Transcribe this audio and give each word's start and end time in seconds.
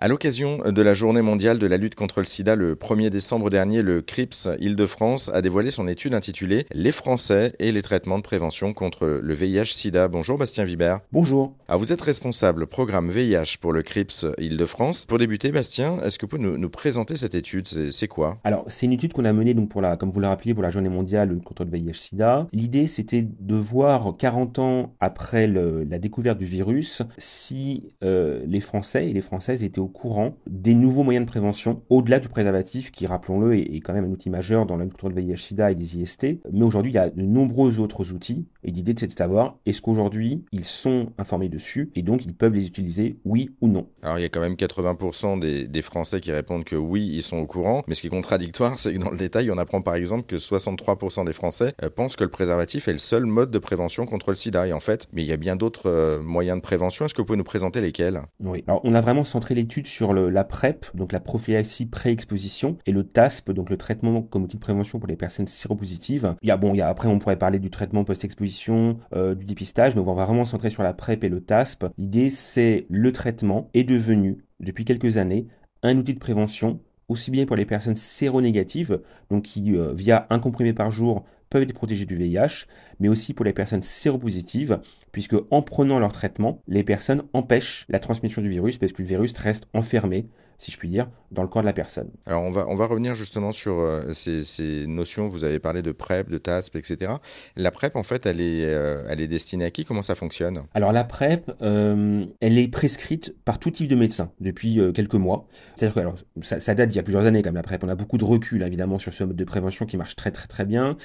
À 0.00 0.06
l'occasion 0.06 0.58
de 0.58 0.80
la 0.80 0.94
journée 0.94 1.22
mondiale 1.22 1.58
de 1.58 1.66
la 1.66 1.76
lutte 1.76 1.96
contre 1.96 2.20
le 2.20 2.24
sida, 2.24 2.54
le 2.54 2.76
1er 2.76 3.10
décembre 3.10 3.50
dernier, 3.50 3.82
le 3.82 4.00
CRIPS 4.00 4.48
Île-de-France 4.60 5.28
a 5.34 5.42
dévoilé 5.42 5.72
son 5.72 5.88
étude 5.88 6.14
intitulée 6.14 6.66
Les 6.72 6.92
Français 6.92 7.56
et 7.58 7.72
les 7.72 7.82
traitements 7.82 8.18
de 8.18 8.22
prévention 8.22 8.72
contre 8.72 9.18
le 9.20 9.34
VIH-Sida. 9.34 10.06
Bonjour 10.06 10.38
Bastien 10.38 10.62
Vibert. 10.62 11.00
Bonjour. 11.10 11.56
Ah, 11.66 11.76
vous 11.76 11.92
êtes 11.92 12.00
responsable 12.00 12.68
programme 12.68 13.10
VIH 13.10 13.56
pour 13.60 13.72
le 13.72 13.82
CRIPS 13.82 14.26
Île-de-France. 14.38 15.04
Pour 15.04 15.18
débuter, 15.18 15.50
Bastien, 15.50 15.98
est-ce 16.04 16.16
que 16.16 16.26
vous 16.26 16.38
pouvez 16.38 16.56
nous, 16.56 16.70
présenter 16.70 17.16
cette 17.16 17.34
étude? 17.34 17.66
C'est 17.66 18.06
quoi? 18.06 18.38
Alors, 18.44 18.66
c'est 18.68 18.86
une 18.86 18.92
étude 18.92 19.12
qu'on 19.12 19.24
a 19.24 19.32
menée, 19.32 19.52
donc 19.52 19.68
pour 19.68 19.80
la, 19.80 19.96
comme 19.96 20.12
vous 20.12 20.20
l'avez 20.20 20.34
rappelé, 20.34 20.54
pour 20.54 20.62
la 20.62 20.70
journée 20.70 20.90
mondiale 20.90 21.36
contre 21.44 21.64
le 21.64 21.72
VIH-Sida. 21.72 22.46
L'idée, 22.52 22.86
c'était 22.86 23.26
de 23.40 23.56
voir 23.56 24.14
40 24.16 24.60
ans 24.60 24.94
après 25.00 25.48
la 25.48 25.98
découverte 25.98 26.38
du 26.38 26.46
virus, 26.46 27.02
si 27.18 27.94
euh, 28.04 28.44
les 28.46 28.60
Français 28.60 29.10
et 29.10 29.12
les 29.12 29.22
Françaises 29.22 29.64
étaient 29.64 29.80
au 29.80 29.87
courant 29.88 30.36
des 30.46 30.74
nouveaux 30.74 31.02
moyens 31.02 31.26
de 31.26 31.30
prévention, 31.30 31.82
au-delà 31.88 32.20
du 32.20 32.28
préservatif, 32.28 32.90
qui, 32.90 33.06
rappelons-le, 33.06 33.56
est, 33.56 33.80
quand 33.80 33.92
même 33.92 34.04
un 34.04 34.10
outil 34.10 34.30
majeur 34.30 34.66
dans 34.66 34.76
la 34.76 34.84
lutte 34.84 34.94
contre 34.94 35.08
le 35.08 35.20
VIH-Sida 35.20 35.72
et 35.72 35.74
des 35.74 35.98
IST. 35.98 36.40
Mais 36.52 36.62
aujourd'hui, 36.62 36.92
il 36.92 36.94
y 36.94 36.98
a 36.98 37.10
de 37.10 37.22
nombreux 37.22 37.80
autres 37.80 38.12
outils, 38.12 38.46
et 38.68 38.70
l'idée, 38.70 38.92
c'était 38.92 39.14
de 39.14 39.18
savoir, 39.18 39.56
est-ce 39.64 39.80
qu'aujourd'hui, 39.80 40.44
ils 40.52 40.64
sont 40.64 41.10
informés 41.16 41.48
dessus, 41.48 41.90
et 41.94 42.02
donc 42.02 42.26
ils 42.26 42.34
peuvent 42.34 42.52
les 42.52 42.66
utiliser, 42.66 43.16
oui 43.24 43.50
ou 43.62 43.68
non? 43.68 43.88
Alors, 44.02 44.18
il 44.18 44.22
y 44.22 44.24
a 44.26 44.28
quand 44.28 44.42
même 44.42 44.56
80% 44.56 45.40
des, 45.40 45.82
Français 45.82 46.20
qui 46.20 46.32
répondent 46.32 46.64
que 46.64 46.76
oui, 46.76 47.08
ils 47.10 47.22
sont 47.22 47.38
au 47.38 47.46
courant, 47.46 47.82
mais 47.88 47.94
ce 47.94 48.02
qui 48.02 48.08
est 48.08 48.10
contradictoire, 48.10 48.78
c'est 48.78 48.92
que 48.92 48.98
dans 48.98 49.10
le 49.10 49.16
détail, 49.16 49.50
on 49.50 49.56
apprend 49.56 49.80
par 49.80 49.94
exemple 49.94 50.24
que 50.24 50.36
63% 50.36 51.24
des 51.24 51.32
Français 51.32 51.72
euh, 51.82 51.88
pensent 51.88 52.16
que 52.16 52.24
le 52.24 52.30
préservatif 52.30 52.88
est 52.88 52.92
le 52.92 52.98
seul 52.98 53.24
mode 53.24 53.50
de 53.50 53.58
prévention 53.58 54.04
contre 54.04 54.30
le 54.30 54.36
sida, 54.36 54.66
et 54.66 54.74
en 54.74 54.80
fait, 54.80 55.06
mais 55.14 55.22
il 55.22 55.28
y 55.28 55.32
a 55.32 55.38
bien 55.38 55.56
d'autres 55.56 55.88
euh, 55.88 56.20
moyens 56.20 56.58
de 56.58 56.62
prévention. 56.62 57.06
Est-ce 57.06 57.14
que 57.14 57.22
vous 57.22 57.26
pouvez 57.26 57.38
nous 57.38 57.44
présenter 57.44 57.80
lesquels? 57.80 58.20
Oui, 58.40 58.64
alors 58.66 58.82
on 58.84 58.94
a 58.94 59.00
vraiment 59.00 59.24
centré 59.24 59.54
l'étude 59.54 59.86
sur 59.86 60.12
la 60.12 60.44
PrEP, 60.44 60.86
donc 60.94 61.12
la 61.12 61.20
prophylaxie 61.20 61.86
pré-exposition, 61.86 62.76
et 62.84 62.92
le 62.92 63.04
TASP, 63.04 63.52
donc 63.52 63.70
le 63.70 63.78
traitement 63.78 64.20
comme 64.20 64.42
outil 64.42 64.56
de 64.56 64.62
prévention 64.62 64.98
pour 64.98 65.08
les 65.08 65.16
personnes 65.16 65.46
séropositives. 65.46 66.34
Il 66.42 66.48
y 66.48 66.50
a, 66.50 66.58
bon, 66.58 66.74
il 66.74 66.78
y 66.78 66.82
a, 66.82 66.88
après, 66.88 67.08
on 67.08 67.18
pourrait 67.18 67.38
parler 67.38 67.60
du 67.60 67.70
traitement 67.70 68.04
post-exposition, 68.04 68.57
euh, 68.68 69.34
du 69.34 69.44
dépistage, 69.44 69.94
mais 69.94 70.00
on 70.00 70.04
va 70.04 70.24
vraiment 70.24 70.44
centrer 70.44 70.70
sur 70.70 70.82
la 70.82 70.94
PrEP 70.94 71.24
et 71.24 71.28
le 71.28 71.40
TASP. 71.40 71.86
L'idée, 71.98 72.28
c'est 72.28 72.86
le 72.88 73.12
traitement 73.12 73.70
est 73.74 73.84
devenu, 73.84 74.44
depuis 74.60 74.84
quelques 74.84 75.16
années, 75.16 75.46
un 75.82 75.96
outil 75.96 76.14
de 76.14 76.18
prévention 76.18 76.80
aussi 77.08 77.30
bien 77.30 77.46
pour 77.46 77.56
les 77.56 77.64
personnes 77.64 77.96
séronégatives, 77.96 79.00
donc 79.30 79.44
qui, 79.44 79.74
euh, 79.76 79.92
via 79.94 80.26
un 80.30 80.38
comprimé 80.38 80.72
par 80.72 80.90
jour, 80.90 81.24
peuvent 81.50 81.62
être 81.62 81.72
protégées 81.72 82.04
du 82.04 82.16
VIH, 82.16 82.66
mais 83.00 83.08
aussi 83.08 83.34
pour 83.34 83.44
les 83.44 83.52
personnes 83.52 83.82
séropositives, 83.82 84.80
puisque 85.12 85.36
en 85.50 85.62
prenant 85.62 85.98
leur 85.98 86.12
traitement, 86.12 86.62
les 86.68 86.84
personnes 86.84 87.24
empêchent 87.32 87.86
la 87.88 87.98
transmission 87.98 88.42
du 88.42 88.48
virus, 88.48 88.78
parce 88.78 88.92
que 88.92 89.02
le 89.02 89.08
virus 89.08 89.36
reste 89.38 89.66
enfermé 89.74 90.28
si 90.58 90.72
je 90.72 90.76
puis 90.76 90.88
dire, 90.88 91.08
dans 91.30 91.42
le 91.42 91.48
corps 91.48 91.62
de 91.62 91.66
la 91.66 91.72
personne. 91.72 92.10
Alors 92.26 92.42
on 92.42 92.50
va, 92.50 92.66
on 92.68 92.74
va 92.74 92.86
revenir 92.86 93.14
justement 93.14 93.52
sur 93.52 93.78
euh, 93.78 94.12
ces, 94.12 94.42
ces, 94.42 94.86
notions, 94.88 95.28
vous 95.28 95.44
avez 95.44 95.60
parlé 95.60 95.82
de 95.82 95.92
PrEP, 95.92 96.28
de 96.28 96.38
TASP, 96.38 96.76
etc. 96.76 97.12
La 97.56 97.70
PrEP, 97.70 97.94
en 97.94 98.02
fait, 98.02 98.26
elle 98.26 98.40
est, 98.40 98.64
euh, 98.64 99.06
elle 99.08 99.20
est 99.20 99.28
destinée 99.28 99.64
à 99.64 99.70
qui? 99.70 99.84
Comment 99.84 100.02
ça 100.02 100.16
fonctionne? 100.16 100.64
Alors 100.74 100.92
la 100.92 101.04
PrEP, 101.04 101.52
euh, 101.62 102.26
elle 102.40 102.58
est 102.58 102.68
prescrite 102.68 103.36
par 103.44 103.60
tout 103.60 103.70
type 103.70 103.86
de 103.86 103.94
médecin 103.94 104.32
depuis 104.40 104.80
quelques 104.92 105.14
mois. 105.14 105.46
C'est-à-dire 105.76 105.94
que 105.94 106.00
alors, 106.00 106.16
ça, 106.42 106.58
ça, 106.58 106.74
date 106.74 106.88
d'il 106.88 106.96
y 106.96 107.00
a 107.00 107.04
plusieurs 107.04 107.24
années 107.24 107.42
comme 107.42 107.54
la 107.54 107.62
PrEP. 107.62 107.84
On 107.84 107.88
a 107.88 107.94
beaucoup 107.94 108.18
de 108.18 108.24
recul 108.24 108.62
évidemment 108.62 108.98
sur 108.98 109.12
ce 109.12 109.22
mode 109.22 109.36
de 109.36 109.44
prévention 109.44 109.86
qui 109.86 109.96
marche 109.96 110.16
très 110.16 110.32
très 110.32 110.48
très 110.48 110.64
bien. 110.64 110.96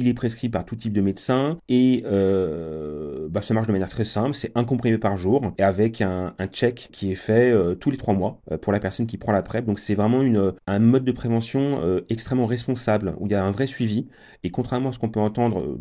Il 0.00 0.06
est 0.06 0.14
prescrit 0.14 0.48
par 0.48 0.64
tout 0.64 0.76
type 0.76 0.92
de 0.92 1.00
médecin 1.00 1.58
et 1.68 2.04
bah, 2.04 3.42
ça 3.42 3.52
marche 3.52 3.66
de 3.66 3.72
manière 3.72 3.88
très 3.88 4.04
simple. 4.04 4.34
C'est 4.34 4.52
un 4.54 4.62
comprimé 4.62 4.96
par 4.98 5.16
jour 5.16 5.42
et 5.58 5.64
avec 5.64 6.00
un, 6.00 6.34
check 6.52 6.88
qui 6.92 7.10
est 7.10 7.16
fait 7.16 7.52
tous 7.80 7.90
les 7.90 7.96
trois 7.96 8.14
mois 8.14 8.40
pour 8.62 8.72
la 8.72 8.78
personne 8.78 9.08
qui 9.08 9.18
prend 9.18 9.32
la 9.32 9.42
PrEP. 9.42 9.66
Donc 9.66 9.80
c'est 9.80 9.96
vraiment 9.96 10.22
un 10.66 10.78
mode 10.78 11.04
de 11.04 11.12
prévention 11.12 11.80
euh, 11.82 12.04
extrêmement 12.08 12.46
responsable, 12.46 13.14
où 13.18 13.26
il 13.26 13.32
y 13.32 13.34
a 13.34 13.44
un 13.44 13.50
vrai 13.50 13.66
suivi. 13.66 14.08
Et 14.44 14.50
contrairement 14.50 14.90
à 14.90 14.92
ce 14.92 14.98
qu'on 14.98 15.08
peut 15.08 15.20
entendre 15.20 15.78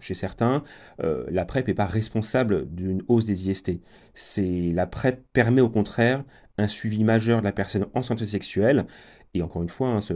chez 0.00 0.14
certains, 0.14 0.62
euh, 1.02 1.24
la 1.30 1.44
PrEP 1.44 1.68
n'est 1.68 1.74
pas 1.74 1.86
responsable 1.86 2.72
d'une 2.74 3.02
hausse 3.08 3.24
des 3.24 3.50
IST. 3.50 3.80
La 4.74 4.86
PrEP 4.86 5.24
permet 5.32 5.60
au 5.60 5.68
contraire 5.68 6.24
un 6.58 6.68
suivi 6.68 7.04
majeur 7.04 7.40
de 7.40 7.44
la 7.44 7.52
personne 7.52 7.86
en 7.94 8.02
santé 8.02 8.26
sexuelle 8.26 8.86
et 9.36 9.42
encore 9.42 9.62
une 9.62 9.68
fois, 9.68 9.88
hein, 9.88 10.00
se 10.00 10.14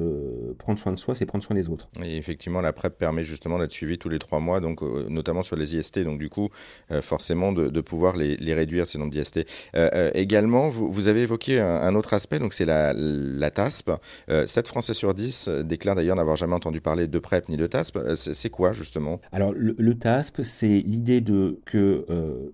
prendre 0.59 0.79
soin 0.79 0.93
de 0.93 0.99
soi, 0.99 1.15
c'est 1.15 1.27
prendre 1.27 1.45
soin 1.45 1.57
des 1.57 1.69
autres. 1.69 1.89
Et 2.05 2.17
effectivement, 2.17 2.61
la 2.61 2.73
PrEP 2.73 2.99
permet 2.99 3.25
justement 3.25 3.59
d'être 3.59 3.73
suivi 3.73 3.99
tous 3.99 4.09
les 4.09 4.19
trois 4.19 4.41
mois, 4.41 4.61
donc 4.61 4.83
euh, 4.83 5.07
notamment 5.09 5.43
sur 5.43 5.57
les 5.57 5.77
IST. 5.77 6.01
Donc 6.01 6.19
du 6.19 6.29
coup, 6.29 6.49
euh, 6.91 7.03
forcément, 7.03 7.53
de, 7.53 7.81
pouvoir 7.81 8.17
les, 8.17 8.55
réduire 8.55 8.87
ces 8.87 8.99
nombres 8.99 9.13
d'IST. 9.13 9.47
Euh, 9.77 10.11
également, 10.15 10.69
vous, 10.69 11.09
avez 11.09 11.23
évoqué 11.23 11.61
un, 11.61 11.95
autre 11.95 12.15
aspect, 12.15 12.39
donc 12.39 12.53
c'est 12.53 12.65
la, 12.65 12.93
la, 12.95 13.51
TASP. 13.51 13.91
7 14.29 14.69
Français 14.69 14.95
sur 14.95 15.15
10 15.15 15.49
déclarent 15.65 15.97
d'ailleurs 15.97 16.17
n'avoir 16.17 16.37
jamais 16.37 16.55
entendu 16.55 16.81
parler 16.81 17.07
de 17.07 17.19
PrEP 17.19 17.49
ni 17.49 17.57
de 17.57 17.67
TASP. 17.67 17.99
C'est 18.15 18.51
quoi 18.51 18.73
justement? 18.73 19.21
Alors 19.33 19.53
le, 19.55 19.95
TASP, 19.95 20.43
c'est 20.43 20.69
l'idée 20.87 21.21
de 21.21 21.59
que 21.65 22.07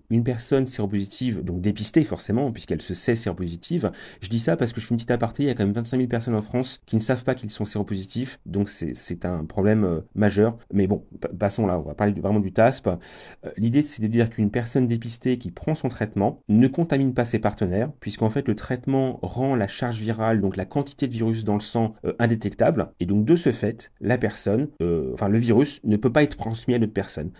une 0.09 0.23
personne 0.23 0.65
séropositive, 0.65 1.43
donc 1.43 1.61
dépistée 1.61 2.03
forcément, 2.03 2.51
puisqu'elle 2.51 2.81
se 2.81 2.93
sait 2.93 3.15
séropositive. 3.15 3.91
Je 4.21 4.29
dis 4.29 4.39
ça 4.39 4.57
parce 4.57 4.73
que 4.73 4.81
je 4.81 4.85
fais 4.85 4.91
une 4.91 4.97
petite 4.97 5.11
aparté. 5.11 5.43
Il 5.43 5.47
y 5.47 5.49
a 5.49 5.53
quand 5.53 5.65
même 5.65 5.73
25 5.73 5.97
000 5.97 6.09
personnes 6.09 6.35
en 6.35 6.41
France 6.41 6.56
qui 6.85 6.95
ne 6.95 7.01
savent 7.01 7.23
pas 7.23 7.35
qu'ils 7.35 7.49
sont 7.49 7.65
séropositifs, 7.65 8.39
donc 8.45 8.69
c'est 8.69 9.25
un 9.25 9.45
problème 9.45 9.83
euh, 9.83 10.01
majeur. 10.15 10.57
Mais 10.73 10.87
bon, 10.87 11.05
passons 11.37 11.67
là, 11.67 11.79
on 11.79 11.83
va 11.83 11.93
parler 11.93 12.13
vraiment 12.19 12.39
du 12.39 12.51
TASP. 12.51 12.87
Euh, 12.87 12.95
l'idée, 13.57 13.81
c'est 13.81 14.01
de 14.01 14.07
dire 14.07 14.29
qu'une 14.29 14.51
personne 14.51 14.87
dépistée 14.87 15.37
qui 15.37 15.51
prend 15.51 15.75
son 15.75 15.89
traitement 15.89 16.41
ne 16.47 16.67
contamine 16.67 17.13
pas 17.13 17.25
ses 17.25 17.39
partenaires, 17.39 17.91
puisqu'en 17.99 18.29
fait, 18.29 18.47
le 18.47 18.55
traitement 18.55 19.19
rend 19.21 19.55
la 19.55 19.67
charge 19.67 19.97
virale, 19.97 20.41
donc 20.41 20.57
la 20.57 20.65
quantité 20.65 21.07
de 21.07 21.13
virus 21.13 21.43
dans 21.43 21.55
le 21.55 21.61
sang, 21.61 21.95
euh, 22.05 22.13
indétectable, 22.19 22.89
et 22.99 23.05
donc 23.05 23.25
de 23.25 23.35
ce 23.35 23.51
fait, 23.51 23.91
la 24.01 24.17
personne, 24.17 24.69
enfin 25.13 25.27
le 25.27 25.37
virus, 25.37 25.81
ne 25.83 25.97
peut 25.97 26.11
pas 26.11 26.23
être 26.23 26.37
transmis 26.37 26.73
à 26.75 26.79
d'autres 26.79 26.93
personnes. 26.93 27.31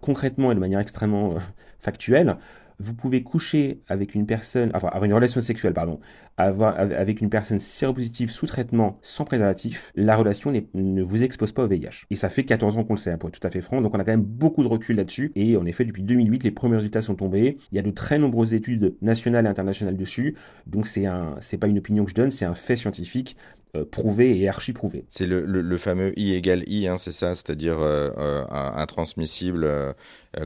concrètement 0.00 0.52
et 0.52 0.54
de 0.54 0.60
manière 0.60 0.80
extrêmement 0.80 1.34
factuelle, 1.78 2.36
vous 2.80 2.94
pouvez 2.94 3.22
coucher 3.22 3.82
avec 3.88 4.14
une 4.14 4.26
personne, 4.26 4.70
enfin 4.74 4.88
avoir 4.88 5.04
une 5.04 5.12
relation 5.12 5.40
sexuelle, 5.40 5.74
pardon, 5.74 6.00
avec 6.38 7.20
une 7.20 7.28
personne 7.28 7.60
séropositive 7.60 8.30
sous 8.30 8.46
traitement 8.46 8.98
sans 9.02 9.24
préservatif, 9.24 9.92
la 9.94 10.16
relation 10.16 10.50
ne 10.74 11.02
vous 11.02 11.22
expose 11.22 11.52
pas 11.52 11.64
au 11.64 11.68
VIH. 11.68 12.06
Et 12.10 12.16
ça 12.16 12.30
fait 12.30 12.44
14 12.44 12.78
ans 12.78 12.84
qu'on 12.84 12.94
le 12.94 12.98
sait, 12.98 13.12
hein, 13.12 13.18
pour 13.18 13.28
être 13.28 13.38
tout 13.38 13.46
à 13.46 13.50
fait 13.50 13.60
franc, 13.60 13.82
donc 13.82 13.94
on 13.94 14.00
a 14.00 14.04
quand 14.04 14.12
même 14.12 14.22
beaucoup 14.22 14.62
de 14.62 14.68
recul 14.68 14.96
là-dessus. 14.96 15.30
Et 15.34 15.56
en 15.56 15.66
effet, 15.66 15.84
depuis 15.84 16.02
2008, 16.02 16.42
les 16.42 16.50
premiers 16.50 16.76
résultats 16.76 17.02
sont 17.02 17.14
tombés. 17.14 17.58
Il 17.70 17.76
y 17.76 17.78
a 17.78 17.82
de 17.82 17.90
très 17.90 18.18
nombreuses 18.18 18.54
études 18.54 18.96
nationales 19.02 19.44
et 19.44 19.48
internationales 19.48 19.96
dessus. 19.96 20.36
Donc 20.66 20.86
c'est 20.86 21.04
un, 21.04 21.36
c'est 21.40 21.58
pas 21.58 21.66
une 21.66 21.78
opinion 21.78 22.04
que 22.04 22.10
je 22.10 22.16
donne, 22.16 22.30
c'est 22.30 22.46
un 22.46 22.54
fait 22.54 22.76
scientifique 22.76 23.36
euh, 23.76 23.84
prouvé 23.84 24.36
et 24.36 24.48
archi 24.48 24.72
prouvé. 24.72 25.04
C'est 25.10 25.26
le, 25.26 25.44
le, 25.44 25.78
fameux 25.78 26.12
I 26.18 26.34
égale 26.34 26.64
I, 26.66 26.88
hein, 26.88 26.98
c'est 26.98 27.12
ça, 27.12 27.36
c'est-à-dire 27.36 27.78
euh, 27.78 28.10
euh, 28.18 28.44
intransmissible 28.50 29.94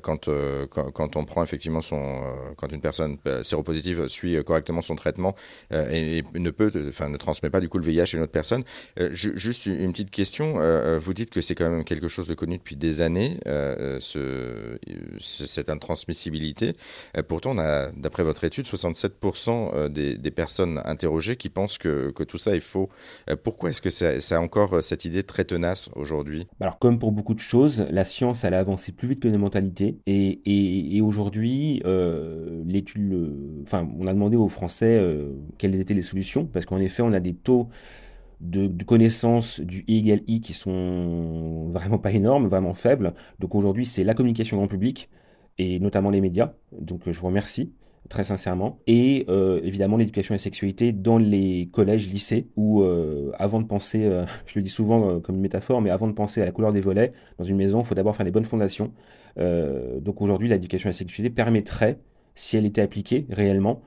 quand, 0.03 0.29
quand, 0.71 1.17
on 1.17 1.25
prend 1.25 1.43
effectivement 1.43 1.81
son, 1.81 2.21
quand 2.57 2.71
une 2.73 2.81
personne 2.83 3.17
séropositive 3.43 4.09
suit 4.09 4.43
correctement 4.45 4.81
son 4.81 4.97
traitement 4.97 5.35
et, 5.71 6.23
ne 6.35 6.51
peut, 6.51 6.73
enfin 6.89 7.11
ne 7.11 7.17
transmet 7.19 7.51
pas 7.51 7.61
du 7.61 7.69
coup 7.69 7.79
le 7.79 7.85
VIH 7.85 8.01
à 8.01 8.17
une 8.17 8.23
autre 8.23 8.33
personne. 8.33 8.65
juste 9.11 9.67
une 9.67 9.93
petite 9.93 10.11
question, 10.11 10.55
vous 10.99 11.15
dites 11.15 11.31
que 11.31 11.43
c'est 11.43 11.55
quand 11.55 11.69
même 11.69 11.85
quelque 11.85 12.09
chose 12.09 12.27
de 12.27 12.35
connu 12.35 12.57
depuis 12.57 12.77
des 12.77 13.03
années, 13.03 13.39
ce, 13.45 14.79
cette 15.21 15.69
intransmissibilité. 15.69 16.73
pourtant, 17.29 17.53
on 17.53 17.59
a, 17.59 17.91
d'après 17.93 18.23
votre 18.23 18.45
étude, 18.45 18.67
67% 18.67 19.89
des, 19.91 20.17
des, 20.17 20.31
personnes 20.31 20.81
interrogées 20.87 21.37
qui 21.37 21.51
pensent 21.51 21.77
que, 21.77 22.11
que 22.11 22.25
tout 22.25 22.39
ça 22.39 22.57
est 22.57 22.61
faux. 22.61 22.89
Euh, 23.31 23.37
pourquoi 23.43 23.71
est-ce 23.71 23.81
que 23.81 23.91
ça, 23.91 24.37
a 24.37 24.41
encore 24.41 24.75
euh, 24.75 24.81
cette 24.81 25.05
idée 25.05 25.23
très 25.23 25.45
tenace 25.45 25.89
aujourd'hui? 25.97 26.47
Alors 26.61 26.79
comme 26.79 26.99
pour 26.99 27.13
beaucoup 27.13 27.35
de 27.35 27.41
choses, 27.41 27.87
la 27.91 28.05
science 28.05 28.45
elle 28.45 28.55
a 28.55 28.59
avancé 28.59 28.93
plus 28.93 29.09
vite 29.09 29.21
que 29.21 29.29
les 29.29 29.39
mentalités 29.39 29.99
et, 30.07 31.01
aujourd'hui 31.03 31.83
euh, 31.85 32.63
l'étude, 32.67 33.63
enfin 33.63 33.89
on 33.99 34.07
a 34.07 34.13
demandé 34.13 34.37
aux 34.37 34.49
Français 34.49 35.01
quelles 35.59 35.79
étaient 35.79 35.95
les 35.95 36.03
solutions 36.03 36.47
parce 36.47 36.65
qu'en 36.65 36.79
effet 36.79 37.03
on 37.03 37.13
a 37.13 37.21
des 37.21 37.35
taux 37.35 37.69
de, 38.41 38.85
connaissance 38.85 39.61
du 39.61 39.85
I 39.89 39.99
égale 39.99 40.23
I 40.27 40.41
qui 40.41 40.53
sont 40.53 41.69
vraiment 41.73 41.99
pas 41.99 42.13
énormes, 42.13 42.47
vraiment 42.47 42.75
faibles. 42.75 43.15
Donc 43.39 43.55
aujourd'hui 43.55 43.87
c'est 43.87 44.05
la 44.05 44.15
communication 44.15 44.57
grand 44.57 44.69
public 44.69 45.11
et 45.59 45.79
notamment 45.81 46.11
les 46.11 46.21
médias. 46.21 46.53
Donc 46.79 47.03
je 47.07 47.19
vous 47.19 47.27
remercie 47.27 47.73
très 48.09 48.25
sincèrement. 48.25 48.79
Et 48.87 49.25
euh, 49.29 49.61
évidemment 49.63 49.97
l'éducation 49.97 50.35
et 50.35 50.39
la 50.39 50.43
sexualité 50.43 50.93
dans 50.93 51.19
les 51.19 51.69
collèges, 51.73 52.09
lycées, 52.09 52.49
où 52.57 52.83
euh, 52.83 53.31
avant 53.39 53.61
de 53.61 53.67
penser, 53.67 54.05
euh, 54.05 54.25
je 54.47 54.55
le 54.57 54.63
dis 54.63 54.71
souvent 54.71 55.21
comme 55.21 55.37
une 55.37 55.43
métaphore, 55.43 55.81
mais 55.81 55.91
avant 55.91 56.07
de 56.07 56.13
penser 56.13 56.43
à 56.43 56.45
la 56.45 56.53
couleur 56.53 56.73
des 56.73 56.81
volets 56.81 57.13
dans 57.39 57.45
une 57.45 57.57
maison, 57.57 57.81
il 57.81 57.87
faut 57.87 57.95
d'abord 57.95 58.17
faire 58.17 58.25
des 58.25 58.33
bonnes 58.33 58.45
fondations. 58.45 58.93
donc 59.37 60.21
aujourd'hui, 60.23 60.49
l'éducation 60.49 60.89
et 60.89 60.93
la 60.93 60.99
sexualité 60.99 61.35
permettrait, 61.35 61.99
si 62.35 62.57
elle 62.57 62.67
était 62.67 62.83
appliquée 62.83 63.27
réellement, 63.31 63.83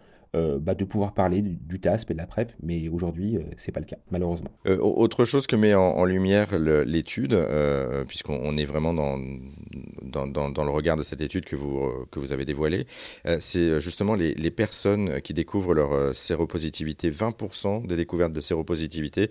bah, 0.59 0.75
de 0.75 0.85
pouvoir 0.85 1.13
parler 1.13 1.41
du, 1.41 1.79
TASP 1.79 2.11
et 2.11 2.13
de 2.13 2.19
la 2.19 2.27
PrEP, 2.27 2.51
mais 2.61 2.89
aujourd'hui, 2.89 3.37
c'est 3.57 3.71
pas 3.71 3.79
le 3.79 3.85
cas, 3.85 3.97
malheureusement. 4.11 4.49
autre 4.65 5.25
chose 5.25 5.47
que 5.47 5.55
met 5.55 5.73
en, 5.73 6.05
lumière 6.05 6.57
l'étude, 6.57 7.37
puisqu'on 8.07 8.57
est 8.57 8.65
vraiment 8.65 8.93
dans, 8.93 9.19
dans, 10.01 10.49
dans, 10.49 10.63
le 10.63 10.71
regard 10.71 10.95
de 10.95 11.03
cette 11.03 11.21
étude 11.21 11.45
que 11.45 11.55
vous, 11.55 12.05
que 12.11 12.19
vous 12.19 12.31
avez 12.31 12.45
dévoilée, 12.45 12.85
c'est 13.39 13.79
justement 13.81 14.15
les, 14.15 14.33
les, 14.33 14.51
personnes 14.51 15.21
qui 15.21 15.33
découvrent 15.33 15.73
leur 15.73 16.15
séropositivité. 16.15 17.11
20% 17.11 17.85
des 17.87 17.95
découvertes 17.95 18.31
de 18.31 18.41
séropositivité 18.41 19.29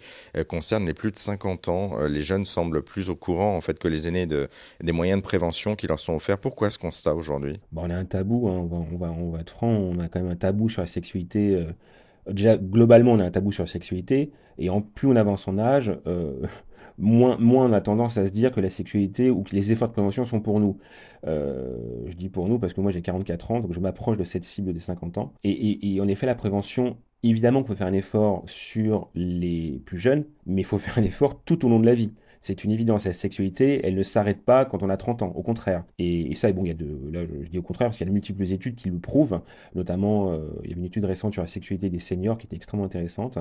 concernent 0.49 0.87
les 0.87 0.95
plus 0.95 1.11
de 1.11 1.19
50 1.19 1.69
ans. 1.69 2.07
les 2.07 2.23
jeunes 2.23 2.47
semblent 2.47 2.83
plus 2.83 3.11
au 3.11 3.17
courant 3.17 3.57
en 3.57 3.61
fait 3.61 3.79
que 3.79 3.89
les 3.89 4.09
aînés 4.09 4.27
de, 4.27 4.49
des 4.83 4.93
moyens 4.93 5.21
de 5.21 5.25
prévention 5.25 5.75
qui 5.75 5.87
leur 5.87 5.99
sont 5.99 6.15
offerts. 6.15 6.39
Pourquoi 6.39 6.71
ce 6.71 6.79
constat 6.79 7.15
aujourd'hui? 7.15 7.61
Bon, 7.73 7.83
On 7.85 7.91
a 7.91 7.97
un 7.97 8.05
tabou, 8.05 8.49
hein, 8.49 8.53
on, 8.53 8.67
va, 8.67 8.77
on, 8.77 8.97
va, 8.97 9.11
on, 9.11 9.31
va, 9.31 9.41
être 9.41 9.51
franc, 9.51 9.69
on 9.69 9.99
a 9.99 10.09
quand 10.09 10.21
même 10.21 10.31
un 10.31 10.37
tabou 10.37 10.69
sur 10.69 10.83
la 10.83 10.87
Euh, 11.37 11.73
déjà, 12.31 12.57
globalement, 12.57 13.13
on 13.13 13.19
a 13.19 13.25
un 13.25 13.31
tabou 13.31 13.53
sur 13.53 13.65
la 13.65 13.69
sexualité, 13.69 14.33
et 14.59 14.71
en 14.71 14.81
plus 14.81 15.09
on 15.09 15.17
avance 15.17 15.49
en 15.49 15.59
âge, 15.59 15.93
euh, 16.07 16.43
moins, 16.99 17.37
moins 17.39 17.67
on 17.67 17.73
a 17.73 17.81
tendance 17.81 18.19
à 18.19 18.27
se 18.27 18.33
dire 18.33 18.53
que 18.53 18.61
la 18.61 18.71
sexualité 18.71 19.31
ou 19.31 19.43
que 19.43 19.55
les 19.55 19.73
efforts 19.73 19.89
de 19.89 19.93
prévention 19.93 20.25
sont 20.25 20.41
pour 20.41 20.61
nous. 20.61 20.79
Euh, 21.27 21.77
je 22.07 22.17
dis 22.17 22.29
pour 22.29 22.49
nous 22.49 22.59
parce 22.59 22.73
que 22.73 22.81
moi 22.81 22.93
j'ai 22.93 23.03
44 23.03 23.51
ans, 23.51 23.61
donc 23.61 23.73
je 23.73 23.81
m'approche 23.81 24.17
de 24.17 24.25
cette 24.25 24.45
cible 24.45 24.73
des 24.73 24.81
50 24.81 25.19
ans. 25.19 25.33
Et, 25.45 26.01
en 26.01 26.09
effet, 26.09 26.27
la 26.27 26.35
prévention, 26.35 26.97
évidemment 27.23 27.61
qu'il 27.63 27.69
faut 27.69 27.77
faire 27.77 27.87
un 27.87 27.93
effort 27.93 28.45
sur 28.47 29.11
les 29.15 29.81
plus 29.85 29.99
jeunes, 29.99 30.25
mais 30.47 30.63
il 30.63 30.65
faut 30.65 30.79
faire 30.79 30.99
un 30.99 31.05
effort 31.05 31.43
tout 31.45 31.65
au 31.67 31.69
long 31.69 31.81
de 31.81 31.87
la 31.87 31.95
vie. 31.95 32.13
C'est 32.41 32.65
une 32.65 32.71
évidence. 32.71 33.05
La 33.07 33.13
sexualité, 33.13 33.81
elle 33.85 33.95
ne 33.95 34.03
s'arrête 34.03 34.45
pas 34.45 34.65
quand 34.65 34.83
on 34.83 34.91
a 34.91 34.97
30 34.97 35.23
ans, 35.23 35.33
au 35.35 35.43
contraire. 35.43 35.85
Et, 35.99 36.35
ça, 36.37 36.51
bon, 36.53 36.65
il 36.65 36.69
y 36.69 36.71
a 36.71 36.75
de, 36.75 36.87
là, 37.13 37.25
je, 37.25 37.49
dis 37.49 37.59
au 37.59 37.63
contraire, 37.63 37.89
parce 37.89 37.97
qu'il 37.97 38.07
y 38.07 38.09
a 38.09 38.11
de 38.11 38.15
multiples 38.15 38.51
études 38.53 38.77
qui 38.77 38.91
le 38.91 38.99
prouvent. 38.99 39.41
Notamment, 39.75 40.33
euh, 40.33 40.49
il 40.65 40.71
y 40.71 40.75
a 40.75 40.77
une 40.77 40.85
étude 40.85 41.05
récente 41.05 41.33
sur 41.33 41.43
la 41.43 41.49
sexualité 41.49 41.91
des 41.91 41.99
seniors 41.99 42.39
qui 42.39 42.47
était 42.47 42.57
extrêmement 42.57 42.85
intéressante. 42.85 43.39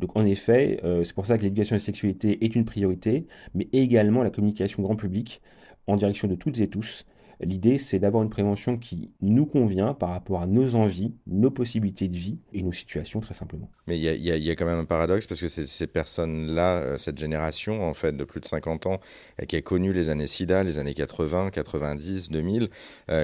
Donc, 0.00 0.16
en 0.16 0.24
effet, 0.24 0.80
euh, 0.84 1.04
c'est 1.04 1.14
pour 1.14 1.26
ça 1.26 1.38
que 1.38 1.42
l'éducation 1.42 1.74
à 1.74 1.78
la 1.78 1.84
sexualité 1.84 2.44
est 2.44 2.54
une 2.54 2.64
priorité, 2.64 3.26
mais 3.54 3.68
également 3.72 4.22
la 4.22 4.30
communication 4.30 4.82
grand 4.82 4.96
public 4.96 5.40
en 5.86 5.96
direction 5.96 6.28
de 6.28 6.34
toutes 6.34 6.60
et 6.60 6.68
tous 6.68 7.06
L'idée, 7.40 7.78
c'est 7.78 7.98
d'avoir 7.98 8.22
une 8.22 8.30
prévention 8.30 8.78
qui 8.78 9.10
nous 9.20 9.46
convient 9.46 9.94
par 9.94 10.10
rapport 10.10 10.42
à 10.42 10.46
nos 10.46 10.74
envies, 10.74 11.14
nos 11.26 11.50
possibilités 11.50 12.08
de 12.08 12.16
vie 12.16 12.38
et 12.52 12.62
nos 12.62 12.72
situations, 12.72 13.20
très 13.20 13.34
simplement. 13.34 13.70
Mais 13.86 13.98
il 13.98 14.02
y, 14.02 14.50
a, 14.50 14.52
quand 14.56 14.66
même 14.66 14.78
un 14.78 14.84
paradoxe 14.84 15.26
parce 15.26 15.40
que 15.40 15.48
ces 15.48 15.86
personnes-là, 15.86 16.78
euh, 16.78 16.98
cette 16.98 17.18
génération, 17.18 17.82
en 17.88 17.94
fait, 17.94 18.16
de 18.16 18.24
plus 18.24 18.40
de 18.40 18.46
50 18.46 18.86
ans, 18.86 19.00
euh, 19.40 19.44
qui 19.44 19.56
a 19.56 19.62
connu 19.62 19.92
les 19.92 20.10
années 20.10 20.26
SIDA, 20.26 20.64
les 20.64 20.78
années 20.78 20.94
80, 20.94 21.50
90, 21.50 22.30
2000, 22.30 22.68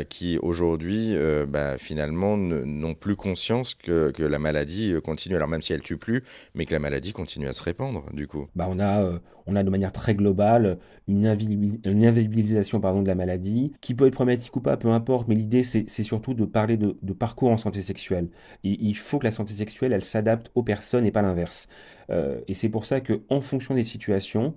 qui 0.09 0.39
aujourd'hui, 0.39 1.15
euh, 1.15 1.45
bah, 1.47 1.77
finalement, 1.79 2.37
n'ont 2.37 2.95
plus 2.95 3.17
conscience 3.17 3.75
que, 3.75 4.13
la 4.25 4.39
maladie 4.39 4.95
continue, 5.05 5.37
alors 5.37 5.49
même 5.49 5.61
si 5.61 5.73
elle 5.73 5.83
tue 5.83 5.99
plus, 5.99 6.23
mais 6.55 6.65
que 6.67 6.73
la 6.73 6.79
maladie 6.79 7.13
continue 7.13 7.47
à 7.47 7.53
se 7.53 7.63
répandre, 7.63 8.07
du 8.13 8.27
coup. 8.27 8.47
Bah, 8.55 8.67
on, 8.71 8.81
a, 8.81 9.21
on 9.47 9.57
a 9.57 9.63
de 9.63 9.71
manière 9.71 9.93
très 9.93 10.15
globale 10.15 10.79
une, 11.09 11.27
invisibilisation 11.27 12.81
pardon, 12.81 13.03
de 13.03 13.09
la 13.09 13.15
maladie 13.15 13.73
qui 13.81 13.95
peut 13.95 14.04
être 14.07 14.15
problématique 14.15 14.55
ou 14.57 14.61
pas, 14.61 14.77
peu 14.77 14.89
importe, 14.89 15.29
mais 15.29 15.35
l'idée 15.35 15.65
c'est 15.65 16.03
surtout 16.03 16.35
de 16.35 16.45
parler 16.45 16.77
de, 16.77 17.13
parcours 17.13 17.51
en 17.51 17.57
santé 17.57 17.81
sexuelle. 17.81 18.29
il 18.63 18.97
faut 18.97 19.19
que 19.19 19.25
la 19.25 19.33
santé 19.33 19.55
sexuelle, 19.55 19.93
elle 19.93 20.05
s'adapte 20.05 20.51
aux 20.55 20.63
personnes 20.63 21.07
et 21.07 21.13
pas 21.13 21.23
l'inverse. 21.23 21.69
Euh, 22.11 22.41
et 22.49 22.55
c'est 22.55 22.69
pour 22.69 22.85
ça 22.85 23.01
qu'en 23.01 23.41
fonction 23.41 23.75
des 23.75 23.85
situations, 23.85 24.55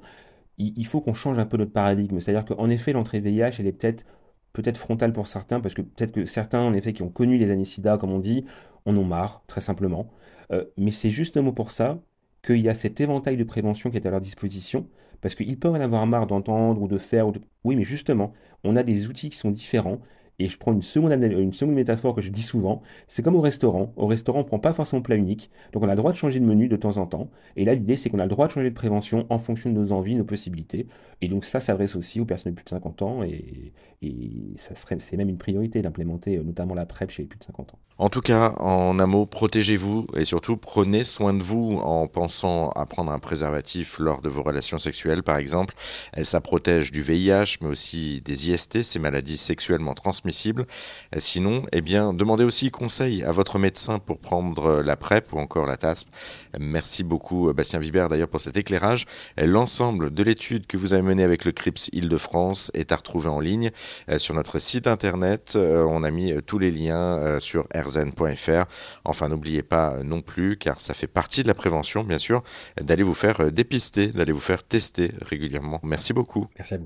il, 0.58 0.86
faut 0.88 1.02
qu'on 1.02 1.14
change 1.14 1.40
un 1.40 1.46
peu 1.46 1.58
notre 1.58 1.72
paradigme. 1.74 2.20
C'est-à-dire 2.20 2.46
qu'en 2.46 2.70
effet, 2.70 2.94
l'entrée 2.94 3.20
VIH, 3.20 3.60
elle 3.60 3.68
est 3.68 3.74
peut-être 3.74 4.06
peut-être 4.54 4.78
frontale 4.78 5.14
pour 5.14 5.28
certains, 5.28 5.60
parce 5.62 5.76
que 5.76 5.84
peut-être 5.84 6.12
que 6.12 6.26
certains, 6.26 6.62
en 6.62 6.74
effet, 6.74 6.94
qui 6.94 7.04
ont 7.04 7.10
connu 7.10 7.38
les 7.38 7.52
années 7.52 7.66
SIDA, 7.66 7.98
comme 7.98 8.12
on 8.12 8.20
dit, 8.20 8.46
en 8.86 8.98
ont 8.98 9.04
marre, 9.06 9.44
très 9.48 9.62
simplement. 9.62 10.10
Euh, 10.52 10.66
mais 10.78 10.92
c'est 10.92 11.12
justement 11.12 11.52
pour 11.54 11.72
ça 11.72 12.00
qu'il 12.48 12.62
y 12.62 12.70
a 12.70 12.76
cet 12.76 13.02
éventail 13.02 13.38
de 13.38 13.44
prévention 13.44 13.92
qui 13.92 13.98
est 13.98 14.08
à 14.08 14.12
leur 14.12 14.22
disposition, 14.22 14.90
parce 15.22 15.36
qu'ils 15.36 15.60
peuvent 15.60 15.74
en 15.74 15.82
avoir 15.82 16.08
marre 16.08 16.28
d'entendre 16.28 16.82
ou 16.82 16.88
de 16.88 16.98
faire. 16.98 17.28
Ou 17.28 17.34
Oui, 17.64 17.76
mais 17.76 17.84
justement, 17.84 18.34
on 18.64 18.76
a 18.76 18.84
des 18.84 19.08
outils 19.10 19.30
qui 19.30 19.38
sont 19.38 19.52
différents. 19.52 20.00
Et 20.40 20.48
je 20.50 20.58
prends 20.58 20.72
une 20.72 20.84
seconde, 20.84 21.12
une 21.14 21.54
seconde 21.54 21.74
métaphore 21.74 22.14
que 22.14 22.22
je 22.22 22.30
dis 22.30 22.44
souvent, 22.44 22.84
c'est 23.08 23.24
comme 23.24 23.36
au 23.36 23.42
restaurant. 23.42 23.92
Au 23.96 24.06
restaurant, 24.06 24.40
on 24.40 24.44
ne 24.44 24.48
prend 24.48 24.60
pas 24.60 24.72
forcément 24.72 25.02
plat 25.02 25.16
unique, 25.16 25.50
donc 25.74 25.82
on 25.82 25.88
a 25.88 25.94
le 25.94 25.98
droit 25.98 26.12
de 26.12 26.18
changer 26.18 26.40
de 26.40 26.46
menu 26.46 26.68
de 26.68 26.76
temps 26.76 26.98
en 26.98 27.08
temps. 27.08 27.32
Et 27.56 27.66
là, 27.66 27.74
l'idée, 27.74 27.96
c'est 27.96 28.12
qu'on 28.12 28.20
a 28.20 28.24
le 28.24 28.30
droit 28.30 28.46
de 28.46 28.52
changer 28.52 28.70
de 28.70 28.76
prévention 28.76 29.26
en 29.30 29.40
fonction 29.40 29.72
de 29.72 29.76
nos 29.76 29.92
envies, 29.94 30.16
nos 30.16 30.24
possibilités. 30.24 30.86
Et 31.22 31.28
donc 31.28 31.44
ça 31.44 31.60
s'adresse 31.60 31.96
aussi 31.96 32.20
aux 32.20 32.26
personnes 32.26 32.52
de 32.52 32.56
plus 32.56 32.66
de 32.66 32.70
50 32.70 33.02
ans, 33.02 33.24
et, 33.24 33.74
ça 34.58 34.76
serait, 34.76 35.00
c'est 35.00 35.18
même 35.18 35.30
une 35.30 35.40
priorité 35.40 35.82
d'implémenter 35.82 36.38
euh, 36.38 36.44
notamment 36.44 36.76
la 36.76 36.86
PrEP 36.86 37.10
chez 37.10 37.24
les 37.24 37.28
plus 37.28 37.40
de 37.40 37.44
50 37.44 37.74
ans. 37.74 37.80
En 37.98 38.10
tout 38.10 38.22
cas, 38.22 38.54
en 38.60 39.00
un 39.00 39.08
mot, 39.08 39.26
protégez-vous 39.26 40.06
et 40.16 40.24
surtout 40.24 40.56
prenez 40.56 41.04
soin 41.04 41.34
de 41.34 41.42
vous 41.42 41.80
en 41.84 42.08
pensant 42.08 42.70
à 42.70 42.86
prendre 42.86 43.12
un 43.12 43.18
préservatif 43.18 43.98
lors 43.98 44.22
de 44.22 44.30
vos 44.30 44.44
relations 44.44 44.78
sexuelles, 44.78 45.24
par 45.24 45.38
exemple. 45.38 45.74
Ça 46.22 46.42
protège 46.42 46.92
du 46.92 47.02
VIH, 47.02 47.58
mais 47.62 47.68
aussi 47.68 48.22
des 48.22 48.52
IST, 48.52 48.84
ces 48.84 49.00
maladies 49.00 49.38
sexuellement 49.38 49.96
transmissibles. 49.96 50.27
Sinon, 51.18 51.64
eh 51.72 51.82
bien, 51.82 52.14
demandez 52.14 52.44
aussi 52.44 52.72
conseil 52.72 53.24
à 53.24 53.32
votre 53.32 53.60
médecin 53.60 54.00
pour 54.00 54.20
prendre 54.20 54.82
la 54.82 54.96
PrEP 54.96 55.34
ou 55.34 55.40
encore 55.40 55.66
la 55.66 55.78
TASP. 55.78 56.08
Merci 56.60 57.04
beaucoup, 57.04 57.52
Bastien 57.54 57.80
Vibert, 57.80 58.10
d'ailleurs, 58.10 58.30
pour 58.30 58.42
cet 58.42 58.58
éclairage. 58.58 59.06
L'ensemble 59.38 60.14
de 60.14 60.24
l'étude 60.24 60.68
que 60.68 60.78
vous 60.78 60.94
avez 60.94 61.02
menée 61.02 61.24
avec 61.24 61.46
le 61.46 61.52
CRIPS 61.52 61.90
Île-de-France 61.94 62.72
est 62.74 62.92
à 62.92 62.96
retrouver 62.96 63.30
en 63.30 63.40
ligne 63.40 63.72
sur 64.18 64.34
notre 64.34 64.60
site 64.60 64.88
internet. 64.88 65.56
On 65.56 66.04
a 66.04 66.12
mis 66.12 66.34
tous 66.46 66.60
les 66.60 66.72
liens 66.72 67.40
sur 67.40 67.64
R 67.76 67.88
Enfin, 69.06 69.30
n'oubliez 69.30 69.64
pas 69.64 70.04
non 70.04 70.22
plus, 70.22 70.58
car 70.58 70.80
ça 70.80 70.94
fait 70.94 71.08
partie 71.08 71.44
de 71.44 71.48
la 71.48 71.54
prévention, 71.54 72.04
bien 72.04 72.20
sûr, 72.20 72.44
d'aller 72.82 73.04
vous 73.04 73.14
faire 73.14 73.52
dépister, 73.52 74.08
d'aller 74.08 74.34
vous 74.34 74.40
faire 74.40 74.64
tester 74.64 75.12
régulièrement. 75.22 75.80
Merci 75.84 76.14
beaucoup. 76.14 76.48
Merci 76.58 76.76
à 76.76 76.78
vous. 76.78 76.86